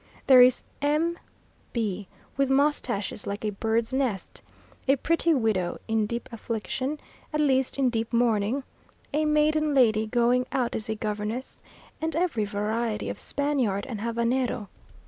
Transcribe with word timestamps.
There 0.25 0.41
is 0.41 0.63
M. 0.81 1.19
B 1.73 2.07
with 2.35 2.49
moustaches 2.49 3.27
like 3.27 3.45
a 3.45 3.51
bird's 3.51 3.93
nest; 3.93 4.41
a 4.87 4.95
pretty 4.95 5.31
widow 5.35 5.77
in 5.87 6.07
deep 6.07 6.27
affliction, 6.31 6.99
at 7.31 7.39
least 7.39 7.77
in 7.77 7.91
deep 7.91 8.11
mourning; 8.11 8.63
a 9.13 9.25
maiden 9.25 9.75
lady 9.75 10.07
going 10.07 10.47
out 10.51 10.75
as 10.75 10.89
a 10.89 10.95
governess, 10.95 11.61
and 12.01 12.15
every 12.15 12.45
variety 12.45 13.09
of 13.09 13.19
Spaniard 13.19 13.85
and 13.85 13.99
Havanero. 14.01 14.69